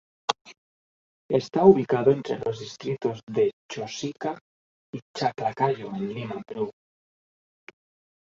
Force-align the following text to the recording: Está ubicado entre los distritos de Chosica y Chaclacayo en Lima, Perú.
Está 1.29 1.63
ubicado 1.65 2.09
entre 2.09 2.39
los 2.39 2.59
distritos 2.59 3.21
de 3.27 3.51
Chosica 3.69 4.35
y 4.95 4.99
Chaclacayo 5.15 5.93
en 5.95 6.07
Lima, 6.11 6.41
Perú. 6.43 6.71